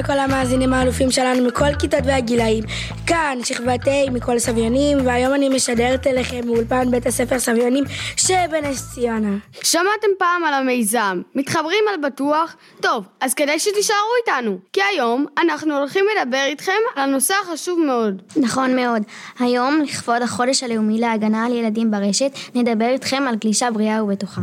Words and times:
לכל 0.00 0.18
המאזינים 0.18 0.72
האלופים 0.72 1.10
שלנו 1.10 1.46
מכל 1.46 1.74
כיתות 1.78 2.00
והגילאים. 2.04 2.64
כאן 3.06 3.38
שכבת 3.44 3.88
ה' 3.88 4.10
מכל 4.10 4.38
סביונים, 4.38 4.98
והיום 5.06 5.34
אני 5.34 5.48
משדרת 5.48 6.06
אליכם 6.06 6.40
מאולפן 6.44 6.90
בית 6.90 7.06
הספר 7.06 7.38
סביונים 7.38 7.84
שבנס 8.16 8.94
ציונה. 8.94 9.36
שמעתם 9.62 10.08
פעם 10.18 10.44
על 10.44 10.54
המיזם, 10.54 11.22
מתחברים 11.34 11.84
על 11.92 12.00
בטוח? 12.08 12.56
טוב, 12.80 13.04
אז 13.20 13.34
כדאי 13.34 13.58
שתישארו 13.58 13.98
איתנו, 14.20 14.58
כי 14.72 14.80
היום 14.92 15.26
אנחנו 15.42 15.78
הולכים 15.78 16.04
לדבר 16.16 16.44
איתכם 16.46 16.80
על 16.96 17.10
נושא 17.10 17.34
חשוב 17.52 17.80
מאוד. 17.86 18.22
נכון 18.36 18.76
מאוד. 18.76 19.02
היום, 19.38 19.82
לכבוד 19.82 20.22
החודש 20.22 20.62
הלאומי 20.62 21.00
להגנה 21.00 21.46
על 21.46 21.52
ילדים 21.52 21.90
ברשת, 21.90 22.32
נדבר 22.54 22.88
איתכם 22.88 23.22
על 23.28 23.34
גלישה 23.36 23.70
בריאה 23.70 24.04
ובטוחה. 24.04 24.40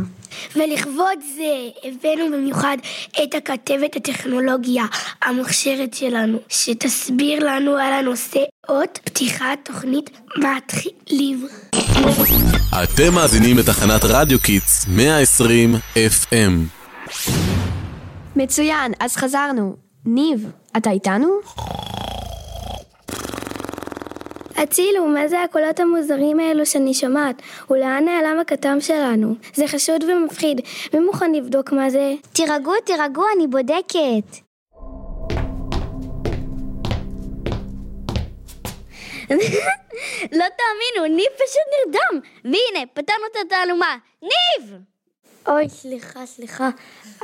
ולכבוד 0.56 1.18
זה 1.36 1.68
הבאנו 1.84 2.36
במיוחד 2.36 2.76
את 3.22 3.34
הכתבת 3.34 3.96
הטכנולוגיה 3.96 4.84
המוכשרת 5.48 5.94
שלנו, 5.94 6.38
שתסביר 6.48 7.44
לנו 7.44 7.76
על 7.76 7.92
הנושא 7.92 8.40
אות 8.68 8.98
פתיחת 9.04 9.58
תוכנית 9.62 10.10
מתחילים. 10.36 11.46
אתם 12.82 13.14
מאזינים 13.14 13.58
לתחנת 13.58 14.00
רדיו 14.04 14.38
Kids 14.40 14.86
120 14.88 15.74
FM. 15.94 16.52
מצוין, 18.36 18.92
אז 19.00 19.16
חזרנו. 19.16 19.76
ניב, 20.06 20.50
אתה 20.76 20.90
איתנו? 20.90 21.28
הצילו, 24.56 25.06
מה 25.06 25.28
זה 25.28 25.42
הקולות 25.42 25.80
המוזרים 25.80 26.40
האלו 26.40 26.66
שאני 26.66 26.94
שומעת? 26.94 27.42
ולאן 27.70 28.04
נעלם 28.04 28.40
הכתב 28.40 28.80
שלנו? 28.80 29.34
זה 29.54 29.68
חשוד 29.68 30.04
ומפחיד. 30.04 30.60
מי 30.94 31.00
מוכן 31.00 31.32
לבדוק 31.32 31.72
מה 31.72 31.90
זה? 31.90 32.14
תירגעו, 32.32 32.72
תירגעו, 32.84 33.24
אני 33.36 33.46
בודקת. 33.46 34.47
לא 40.38 40.44
תאמינו, 40.58 41.16
ניב 41.16 41.32
פשוט 41.34 41.66
נרדם! 41.86 42.20
והנה, 42.44 42.86
פתרנו 42.94 43.24
את 43.32 43.36
התעלומה. 43.46 43.96
ניב! 44.22 44.74
אוי, 45.48 45.68
סליחה, 45.68 46.26
סליחה. 46.26 46.70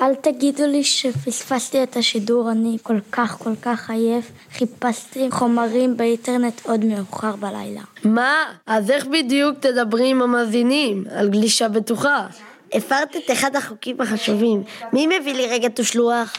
אל 0.02 0.14
תגידו 0.14 0.66
לי 0.66 0.84
שפספסתי 0.84 1.82
את 1.82 1.96
השידור, 1.96 2.50
אני 2.50 2.76
כל 2.82 3.00
כך 3.12 3.38
כל 3.38 3.56
כך 3.62 3.90
עייף. 3.90 4.30
חיפשתי 4.52 5.30
חומרים 5.30 5.96
באינטרנט 5.96 6.66
עוד 6.66 6.84
מאוחר 6.84 7.36
בלילה. 7.36 7.82
מה? 8.04 8.52
אז 8.66 8.90
איך 8.90 9.06
בדיוק 9.06 9.58
תדברי 9.60 10.08
עם 10.08 10.22
המאזינים 10.22 11.04
על 11.10 11.28
גלישה 11.28 11.68
בטוחה? 11.68 12.26
הפרת 12.72 13.16
את 13.16 13.30
אחד 13.32 13.56
החוקים 13.56 14.00
החשובים. 14.00 14.62
מי 14.92 15.06
מביא 15.06 15.34
לי 15.34 15.46
רגע 15.46 15.68
תושלוח? 15.68 16.36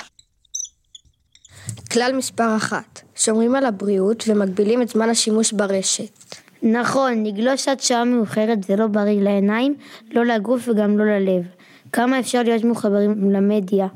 כלל 1.96 2.14
מספר 2.16 2.56
אחת, 2.56 3.02
שומרים 3.16 3.56
על 3.56 3.66
הבריאות 3.66 4.24
ומגבילים 4.28 4.82
את 4.82 4.90
זמן 4.90 5.10
השימוש 5.10 5.52
ברשת. 5.52 6.36
נכון, 6.64 7.24
לגלוש 7.26 7.68
עד 7.68 7.80
שעה 7.80 8.04
מאוחרת 8.04 8.64
זה 8.64 8.76
לא 8.76 8.88
בריא 8.88 9.22
לעיניים, 9.22 9.76
לא 10.12 10.26
לגוף 10.26 10.68
וגם 10.68 10.98
לא 10.98 11.06
ללב. 11.06 11.44
כמה 11.92 12.20
אפשר 12.20 12.44
להיות 12.44 12.64
מחוברים 12.64 13.32
למדיה? 13.32 13.88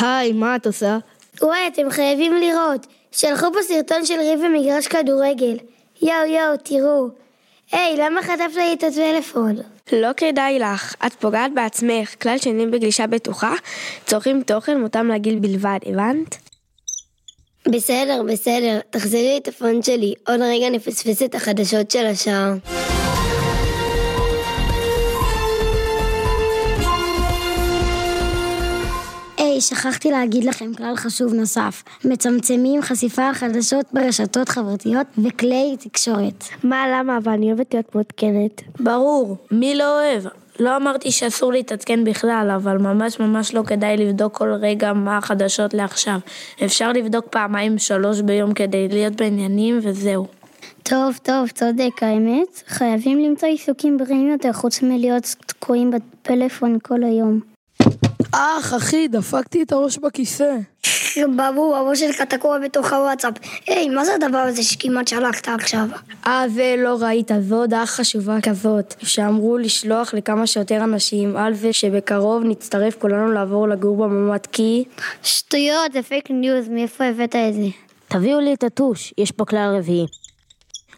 היי, 0.00 0.32
מה 0.32 0.56
את 0.56 0.66
עושה? 0.66 0.98
וואי, 1.42 1.68
אתם 1.72 1.90
חייבים 1.90 2.34
לראות. 2.34 2.86
שלחו 3.12 3.46
פה 3.52 3.62
סרטון 3.62 4.04
של 4.04 4.18
ריב 4.18 4.40
במגרש 4.44 4.86
כדורגל. 4.86 5.56
יואו 6.02 6.26
יואו, 6.26 6.56
תראו. 6.62 7.08
היי, 7.72 7.96
למה 7.96 8.22
חטפת 8.22 8.56
לי 8.56 8.72
את 8.72 8.82
הטלפון? 8.82 9.56
לא 9.92 10.08
כדאי 10.16 10.58
לך, 10.58 10.94
את 11.06 11.12
פוגעת 11.12 11.50
בעצמך. 11.54 12.14
כלל 12.22 12.38
שני 12.38 12.66
בגלישה 12.66 13.06
בטוחה, 13.06 13.52
צורכים 14.06 14.42
תוכן 14.42 14.80
מותאם 14.80 15.08
לגיל 15.08 15.38
בלבד, 15.38 15.78
הבנת? 15.86 16.36
בסדר, 17.68 18.22
בסדר, 18.32 18.80
תחזירי 18.90 19.38
את 19.42 19.48
הפון 19.48 19.82
שלי, 19.82 20.14
עוד 20.26 20.40
רגע 20.40 20.70
נפספס 20.70 21.22
את 21.22 21.34
החדשות 21.34 21.90
של 21.90 22.06
השעה. 22.06 22.54
היי, 29.56 29.60
שכחתי 29.60 30.10
להגיד 30.10 30.44
לכם 30.44 30.74
כלל 30.74 30.96
חשוב 30.96 31.34
נוסף. 31.34 31.82
מצמצמים 32.04 32.82
חשיפה 32.82 33.34
חדשות 33.34 33.86
ברשתות 33.92 34.48
חברתיות 34.48 35.06
וכלי 35.24 35.76
תקשורת. 35.80 36.44
מה, 36.64 36.84
למה? 36.92 37.16
אבל 37.16 37.32
אני 37.32 37.46
אוהבת 37.46 37.74
להיות 37.74 37.94
מעודכנת. 37.94 38.62
ברור, 38.80 39.36
מי 39.50 39.74
לא 39.74 40.00
אוהב? 40.00 40.24
לא 40.60 40.76
אמרתי 40.76 41.10
שאסור 41.12 41.52
להתעדכן 41.52 42.04
בכלל, 42.04 42.50
אבל 42.56 42.78
ממש 42.78 43.20
ממש 43.20 43.54
לא 43.54 43.62
כדאי 43.62 43.96
לבדוק 43.96 44.36
כל 44.36 44.52
רגע 44.52 44.92
מה 44.92 45.18
החדשות 45.18 45.74
לעכשיו. 45.74 46.18
אפשר 46.64 46.92
לבדוק 46.92 47.26
פעמיים 47.30 47.78
שלוש 47.78 48.20
ביום 48.20 48.54
כדי 48.54 48.88
להיות 48.88 49.16
בעניינים 49.16 49.78
וזהו. 49.82 50.26
טוב, 50.82 51.18
טוב, 51.22 51.48
צודק, 51.48 52.02
האמת. 52.02 52.62
חייבים 52.66 53.18
למצוא 53.18 53.48
עיסוקים 53.48 53.98
בריאים 53.98 54.28
יותר 54.28 54.52
חוץ 54.52 54.82
מלהיות 54.82 55.34
תקועים 55.46 55.90
בפלאפון 55.90 56.78
כל 56.82 57.04
היום. 57.04 57.55
אח, 58.38 58.74
אחי, 58.74 59.08
דפקתי 59.08 59.62
את 59.62 59.72
הראש 59.72 59.98
בכיסא. 59.98 60.56
בבו, 61.36 61.76
הראש 61.76 62.00
שלך 62.00 62.20
תקוע 62.20 62.58
בתוך 62.58 62.92
הוואטסאפ. 62.92 63.34
היי, 63.66 63.88
מה 63.88 64.04
זה 64.04 64.14
הדבר 64.14 64.38
הזה 64.38 64.62
שכמעט 64.62 65.08
שלחת 65.08 65.48
עכשיו? 65.48 65.86
אה, 66.26 66.44
זה 66.48 66.74
לא 66.78 66.96
ראית, 67.00 67.30
זו 67.40 67.56
הודעה 67.56 67.86
חשובה 67.86 68.40
כזאת, 68.42 68.94
שאמרו 69.02 69.58
לשלוח 69.58 70.14
לכמה 70.14 70.46
שיותר 70.46 70.84
אנשים 70.84 71.36
על 71.36 71.54
זה 71.54 71.72
שבקרוב 71.72 72.42
נצטרף 72.44 72.96
כולנו 72.98 73.32
לעבור 73.32 73.68
לגור 73.68 73.96
בממ"ד 73.96 74.46
כי... 74.52 74.84
שטויות, 75.22 75.92
זה 75.92 76.02
פייק 76.02 76.30
ניוז, 76.30 76.68
מאיפה 76.68 77.04
הבאת 77.04 77.36
את 77.36 77.54
זה? 77.54 77.66
תביאו 78.08 78.40
לי 78.40 78.54
את 78.54 78.64
הטוש, 78.64 79.14
יש 79.18 79.30
פה 79.30 79.44
כלל 79.44 79.76
רביעי. 79.78 80.06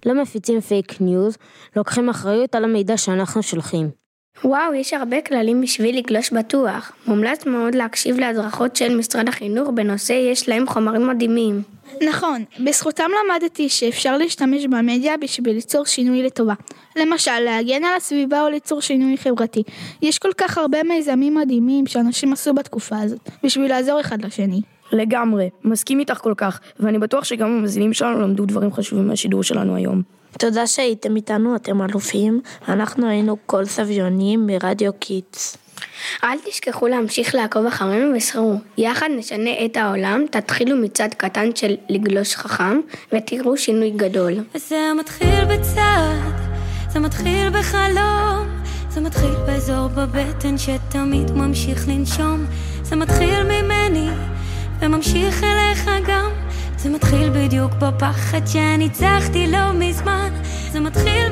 לא 0.06 0.22
מפיצים 0.22 0.60
פייק 0.60 1.00
ניוז, 1.00 1.36
לוקחים 1.76 2.08
אחריות 2.08 2.54
על 2.54 2.64
המידע 2.64 2.96
שאנחנו 2.96 3.42
שולחים. 3.42 4.07
וואו, 4.44 4.74
יש 4.74 4.94
הרבה 4.94 5.20
כללים 5.20 5.60
בשביל 5.60 5.98
לגלוש 5.98 6.30
בטוח. 6.30 6.92
מומלץ 7.06 7.46
מאוד 7.46 7.74
להקשיב 7.74 8.18
להדרכות 8.18 8.76
של 8.76 8.96
משרד 8.96 9.28
החינוך 9.28 9.68
בנושא 9.74 10.12
יש 10.12 10.48
להם 10.48 10.66
חומרים 10.66 11.06
מדהימים. 11.06 11.62
נכון, 12.08 12.44
בזכותם 12.64 13.10
למדתי 13.24 13.68
שאפשר 13.68 14.16
להשתמש 14.16 14.66
במדיה 14.66 15.16
בשביל 15.16 15.54
ליצור 15.54 15.86
שינוי 15.86 16.22
לטובה. 16.22 16.54
למשל, 16.96 17.40
להגן 17.40 17.84
על 17.84 17.96
הסביבה 17.96 18.42
או 18.42 18.48
ליצור 18.48 18.80
שינוי 18.80 19.16
חברתי. 19.16 19.62
יש 20.02 20.18
כל 20.18 20.32
כך 20.36 20.58
הרבה 20.58 20.82
מיזמים 20.82 21.34
מדהימים 21.34 21.86
שאנשים 21.86 22.32
עשו 22.32 22.54
בתקופה 22.54 22.98
הזאת, 22.98 23.30
בשביל 23.42 23.68
לעזור 23.68 24.00
אחד 24.00 24.24
לשני. 24.24 24.60
לגמרי, 24.92 25.50
מסכים 25.64 26.00
איתך 26.00 26.18
כל 26.18 26.34
כך, 26.36 26.60
ואני 26.80 26.98
בטוח 26.98 27.24
שגם 27.24 27.48
המאזינים 27.48 27.92
שלנו 27.92 28.20
למדו 28.20 28.46
דברים 28.46 28.72
חשובים 28.72 29.08
מהשידור 29.08 29.42
שלנו 29.42 29.76
היום. 29.76 30.02
תודה 30.38 30.66
שהייתם 30.66 31.16
איתנו, 31.16 31.56
אתם 31.56 31.82
אלופים. 31.82 32.40
אנחנו 32.68 33.08
היינו 33.08 33.36
כל 33.46 33.64
סביונים 33.64 34.46
ברדיו 34.46 34.92
Kids. 34.98 35.56
אל 36.24 36.38
תשכחו 36.44 36.86
להמשיך 36.88 37.34
לעקוב 37.34 37.66
אחרינו 37.66 38.16
וזכרו. 38.16 38.54
יחד 38.78 39.08
נשנה 39.16 39.64
את 39.64 39.76
העולם, 39.76 40.24
תתחילו 40.30 40.76
מצעד 40.76 41.08
קטן 41.16 41.48
של 41.54 41.74
לגלוש 41.88 42.34
חכם, 42.36 42.80
ותראו 43.12 43.56
שינוי 43.56 43.90
גדול. 43.90 44.32
זה 44.54 44.90
מתחיל 45.00 45.44
בצעד, 45.44 46.34
זה 46.88 47.00
מתחיל 47.00 47.50
בחלום, 47.50 48.48
זה 48.90 49.00
מתחיל 49.00 49.34
באזור 49.46 49.88
בבטן 49.88 50.58
שתמיד 50.58 51.30
ממשיך 51.30 51.88
לנשום, 51.88 52.44
זה 52.82 52.96
מתחיל 52.96 53.27
וממשיך 54.98 55.44
אליך 55.44 55.90
גם. 56.08 56.30
זה 56.76 56.88
מתחיל 56.88 57.30
בדיוק 57.30 57.72
בפחד 57.72 58.46
שניצחתי 58.46 59.46
לא 59.46 59.72
מזמן 59.74 60.30
זה 60.72 60.80
מתחיל 60.80 61.27